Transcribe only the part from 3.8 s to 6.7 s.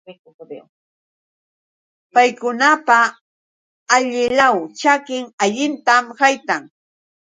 allilaw ćhakin allintam haytan.